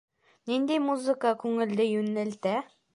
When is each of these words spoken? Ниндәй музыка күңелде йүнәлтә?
Ниндәй 0.51 0.81
музыка 0.87 1.35
күңелде 1.45 1.89
йүнәлтә? 1.95 2.61